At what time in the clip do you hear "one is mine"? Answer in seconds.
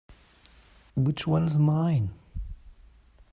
1.27-2.09